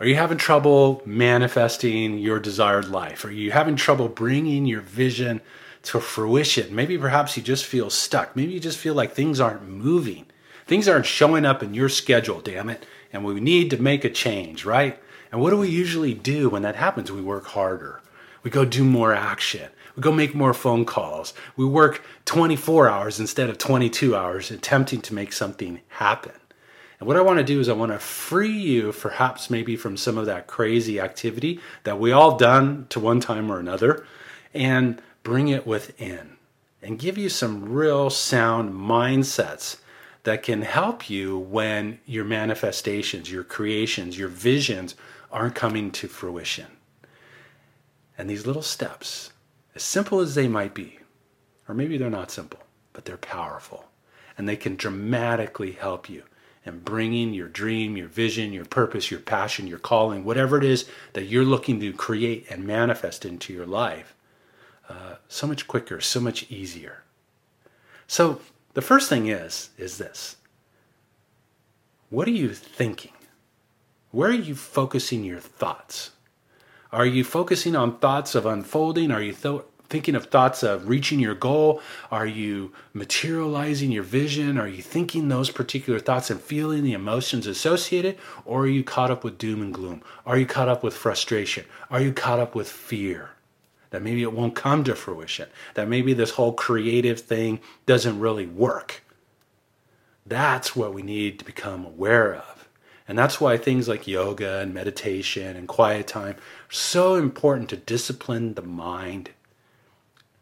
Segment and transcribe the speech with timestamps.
[0.00, 3.24] Are you having trouble manifesting your desired life?
[3.24, 5.40] Are you having trouble bringing your vision
[5.82, 6.72] to fruition?
[6.72, 8.36] Maybe perhaps you just feel stuck.
[8.36, 10.26] Maybe you just feel like things aren't moving.
[10.68, 12.86] Things aren't showing up in your schedule, damn it.
[13.12, 15.02] And we need to make a change, right?
[15.32, 17.10] And what do we usually do when that happens?
[17.10, 18.00] We work harder.
[18.44, 19.68] We go do more action.
[19.96, 21.34] We go make more phone calls.
[21.56, 26.34] We work 24 hours instead of 22 hours attempting to make something happen.
[26.98, 29.96] And what I want to do is I want to free you perhaps maybe from
[29.96, 34.04] some of that crazy activity that we all done to one time or another
[34.52, 36.36] and bring it within
[36.82, 39.78] and give you some real sound mindsets
[40.24, 44.94] that can help you when your manifestations, your creations, your visions
[45.30, 46.66] aren't coming to fruition.
[48.16, 49.32] And these little steps,
[49.74, 50.98] as simple as they might be,
[51.68, 52.60] or maybe they're not simple,
[52.92, 53.84] but they're powerful.
[54.36, 56.24] And they can dramatically help you
[56.68, 60.88] in bringing your dream, your vision, your purpose, your passion, your calling, whatever it is
[61.14, 64.14] that you're looking to create and manifest into your life,
[64.88, 67.02] uh, so much quicker, so much easier.
[68.06, 68.40] So
[68.74, 70.36] the first thing is, is this.
[72.10, 73.12] What are you thinking?
[74.10, 76.12] Where are you focusing your thoughts?
[76.92, 79.10] Are you focusing on thoughts of unfolding?
[79.10, 81.80] Are you th- thinking of thoughts of reaching your goal?
[82.10, 84.58] Are you materializing your vision?
[84.58, 88.18] Are you thinking those particular thoughts and feeling the emotions associated?
[88.44, 90.02] Or are you caught up with doom and gloom?
[90.26, 91.64] Are you caught up with frustration?
[91.90, 93.30] Are you caught up with fear?
[93.90, 95.48] That maybe it won't come to fruition.
[95.74, 99.02] That maybe this whole creative thing doesn't really work.
[100.26, 102.68] That's what we need to become aware of.
[103.08, 107.76] And that's why things like yoga and meditation and quiet time are so important to
[107.78, 109.30] discipline the mind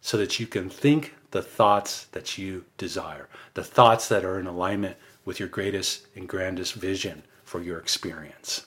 [0.06, 4.46] so that you can think the thoughts that you desire, the thoughts that are in
[4.46, 8.66] alignment with your greatest and grandest vision for your experience.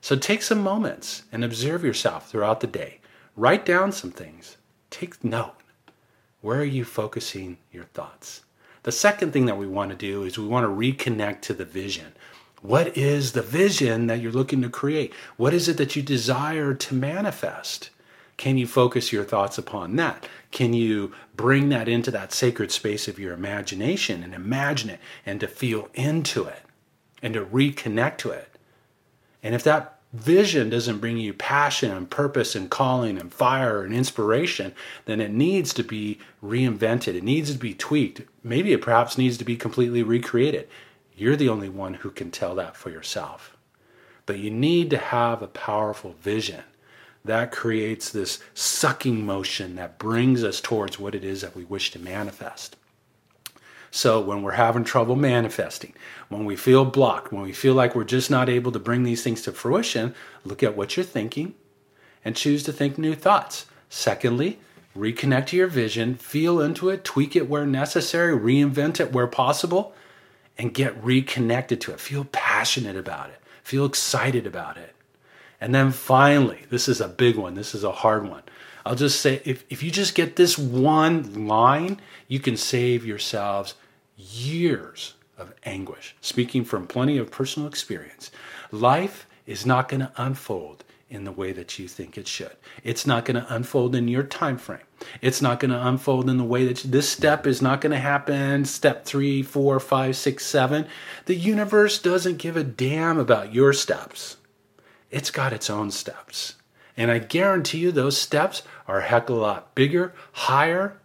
[0.00, 3.00] So take some moments and observe yourself throughout the day.
[3.34, 4.56] Write down some things.
[4.90, 5.56] Take note.
[6.40, 8.44] Where are you focusing your thoughts?
[8.84, 11.64] The second thing that we want to do is we want to reconnect to the
[11.64, 12.12] vision.
[12.62, 15.14] What is the vision that you're looking to create?
[15.36, 17.90] What is it that you desire to manifest?
[18.36, 20.26] Can you focus your thoughts upon that?
[20.50, 25.40] Can you bring that into that sacred space of your imagination and imagine it and
[25.40, 26.62] to feel into it
[27.22, 28.48] and to reconnect to it?
[29.42, 33.92] And if that vision doesn't bring you passion and purpose and calling and fire and
[33.92, 34.72] inspiration,
[35.06, 37.14] then it needs to be reinvented.
[37.14, 38.22] It needs to be tweaked.
[38.42, 40.68] Maybe it perhaps needs to be completely recreated.
[41.16, 43.56] You're the only one who can tell that for yourself.
[44.26, 46.62] But you need to have a powerful vision
[47.24, 51.90] that creates this sucking motion that brings us towards what it is that we wish
[51.90, 52.76] to manifest.
[53.90, 55.94] So, when we're having trouble manifesting,
[56.28, 59.22] when we feel blocked, when we feel like we're just not able to bring these
[59.22, 60.14] things to fruition,
[60.44, 61.54] look at what you're thinking
[62.24, 63.66] and choose to think new thoughts.
[63.88, 64.58] Secondly,
[64.96, 69.94] reconnect to your vision, feel into it, tweak it where necessary, reinvent it where possible,
[70.58, 72.00] and get reconnected to it.
[72.00, 74.94] Feel passionate about it, feel excited about it.
[75.64, 78.42] And then finally, this is a big one, this is a hard one.
[78.84, 83.74] I'll just say if, if you just get this one line, you can save yourselves
[84.14, 86.16] years of anguish.
[86.20, 88.30] Speaking from plenty of personal experience,
[88.72, 92.56] life is not going to unfold in the way that you think it should.
[92.82, 94.80] It's not going to unfold in your time frame.
[95.22, 97.92] It's not going to unfold in the way that you, this step is not going
[97.92, 98.66] to happen.
[98.66, 100.86] Step three, four, five, six, seven.
[101.24, 104.36] The universe doesn't give a damn about your steps.
[105.14, 106.56] It's got its own steps.
[106.96, 110.98] And I guarantee you those steps are a heck of a lot bigger, higher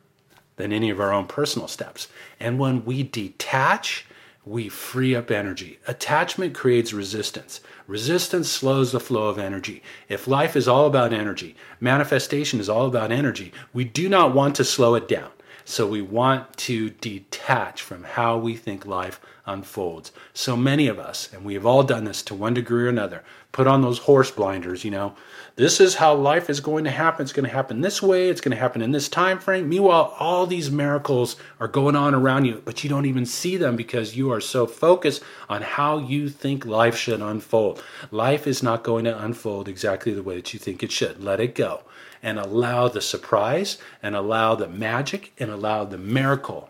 [0.56, 2.08] than any of our own personal steps.
[2.40, 4.08] And when we detach,
[4.44, 5.78] we free up energy.
[5.88, 7.62] Attachment creates resistance.
[7.86, 9.84] Resistance slows the flow of energy.
[10.08, 14.56] If life is all about energy, manifestation is all about energy, we do not want
[14.56, 15.30] to slow it down.
[15.70, 20.12] So we want to detach from how we think life unfolds.
[20.34, 23.24] So many of us, and we have all done this to one degree or another,
[23.52, 25.14] put on those horse blinders, you know.
[25.58, 27.22] This is how life is going to happen.
[27.22, 28.30] It's going to happen this way.
[28.30, 29.70] It's going to happen in this time frame.
[29.70, 33.76] Meanwhile, all these miracles are going on around you, but you don't even see them
[33.76, 37.84] because you are so focused on how you think life should unfold.
[38.10, 41.24] Life is not going to unfold exactly the way that you think it should.
[41.24, 41.84] Let it go
[42.22, 46.70] and allow the surprise and allow the magic and allow the miracle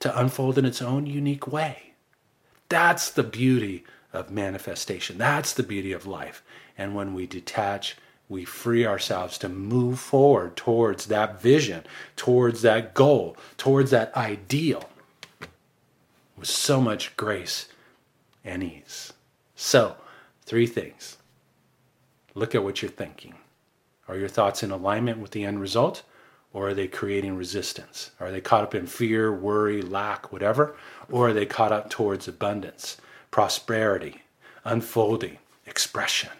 [0.00, 1.92] to unfold in its own unique way.
[2.68, 5.18] That's the beauty of manifestation.
[5.18, 6.42] That's the beauty of life.
[6.76, 7.96] And when we detach,
[8.28, 11.84] we free ourselves to move forward towards that vision,
[12.16, 14.88] towards that goal, towards that ideal
[16.36, 17.68] with so much grace
[18.44, 19.12] and ease.
[19.54, 19.96] So,
[20.44, 21.18] three things
[22.34, 23.34] Look at what you're thinking.
[24.08, 26.02] Are your thoughts in alignment with the end result?
[26.52, 28.12] Or are they creating resistance?
[28.20, 30.76] Are they caught up in fear, worry, lack, whatever?
[31.10, 32.96] Or are they caught up towards abundance,
[33.32, 34.22] prosperity,
[34.64, 36.30] unfolding, expression?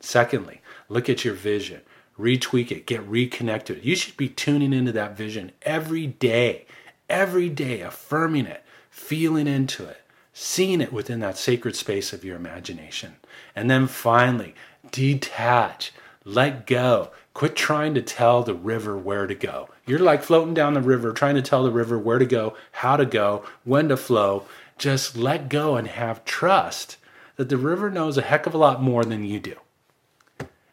[0.00, 1.80] Secondly, look at your vision,
[2.18, 3.84] retweak it, get reconnected.
[3.84, 6.66] You should be tuning into that vision every day,
[7.08, 10.02] every day, affirming it, feeling into it,
[10.34, 13.14] seeing it within that sacred space of your imagination.
[13.56, 14.54] And then finally,
[14.90, 15.92] detach,
[16.24, 19.68] let go, Quit trying to tell the river where to go.
[19.86, 22.96] You're like floating down the river, trying to tell the river where to go, how
[22.96, 24.44] to go, when to flow.
[24.76, 26.98] Just let go and have trust
[27.36, 29.56] that the river knows a heck of a lot more than you do.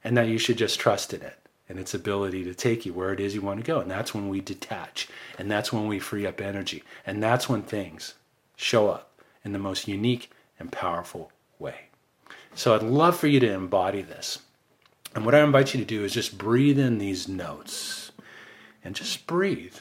[0.04, 1.38] And that you should just trust in it
[1.70, 3.80] and its ability to take you where it is you want to go.
[3.80, 5.08] And that's when we detach.
[5.38, 6.84] And that's when we free up energy.
[7.06, 8.16] And that's when things
[8.56, 9.12] show up
[9.46, 11.76] in the most unique and powerful way.
[12.56, 14.40] So I'd love for you to embody this.
[15.16, 18.12] And what I invite you to do is just breathe in these notes
[18.84, 19.76] and just breathe.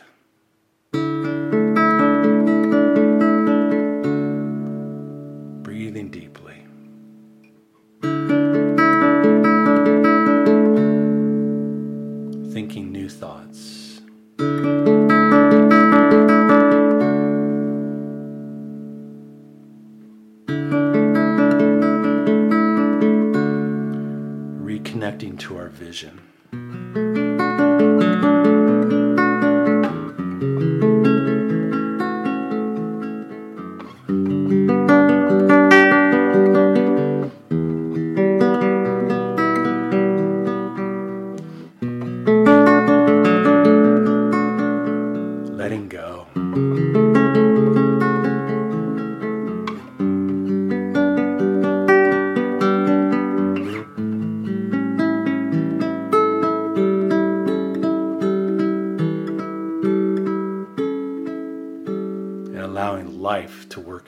[34.08, 34.37] Letting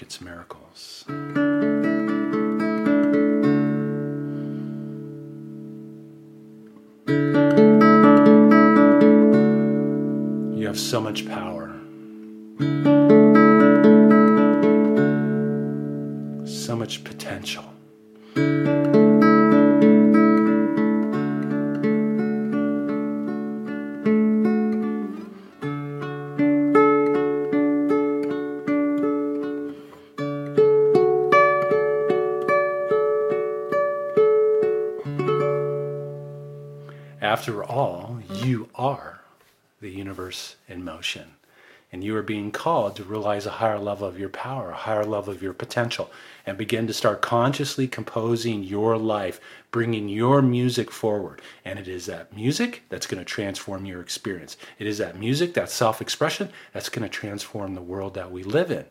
[0.03, 1.05] its miracles.
[10.59, 11.71] You have so much power,
[16.47, 17.65] so much potential.
[37.31, 39.21] After all, you are
[39.81, 41.37] the universe in motion.
[41.93, 45.05] And you are being called to realize a higher level of your power, a higher
[45.05, 46.11] level of your potential,
[46.45, 49.41] and begin to start consciously composing your life,
[49.71, 51.41] bringing your music forward.
[51.65, 54.57] And it is that music that's going to transform your experience.
[54.81, 58.43] It is that music, that self expression, that's going to transform the world that we
[58.43, 58.87] live in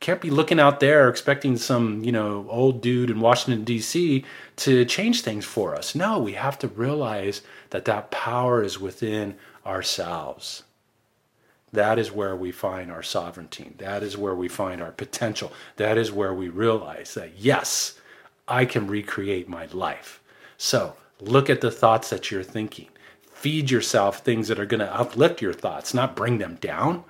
[0.00, 4.24] can't be looking out there expecting some, you know, old dude in Washington D.C.
[4.56, 5.94] to change things for us.
[5.94, 10.62] No, we have to realize that that power is within ourselves.
[11.72, 13.72] That is where we find our sovereignty.
[13.76, 15.52] That is where we find our potential.
[15.76, 18.00] That is where we realize that yes,
[18.48, 20.20] I can recreate my life.
[20.56, 22.88] So, look at the thoughts that you're thinking.
[23.32, 27.04] Feed yourself things that are going to uplift your thoughts, not bring them down.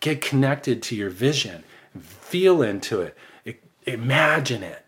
[0.00, 1.64] Get connected to your vision
[2.00, 3.16] Feel into it.
[3.84, 4.84] Imagine it.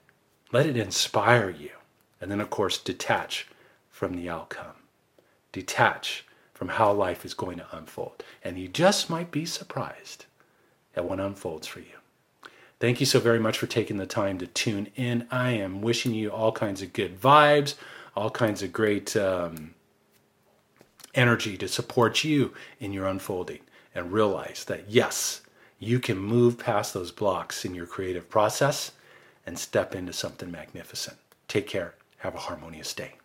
[0.52, 1.70] Let it inspire you.
[2.20, 3.46] And then, of course, detach
[3.88, 4.76] from the outcome.
[5.52, 8.22] Detach from how life is going to unfold.
[8.44, 10.26] And you just might be surprised
[10.94, 11.86] at what unfolds for you.
[12.78, 15.26] Thank you so very much for taking the time to tune in.
[15.30, 17.74] I am wishing you all kinds of good vibes,
[18.14, 19.74] all kinds of great um,
[21.14, 23.60] energy to support you in your unfolding.
[23.94, 25.40] And realize that, yes,
[25.82, 28.92] you can move past those blocks in your creative process
[29.46, 31.16] and step into something magnificent.
[31.48, 31.94] Take care.
[32.18, 33.19] Have a harmonious day.